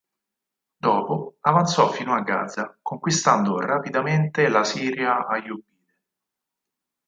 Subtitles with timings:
[0.77, 5.89] Dopo, avanzò fino a Gaza conquistando rapidamente la Siria Ayyubide.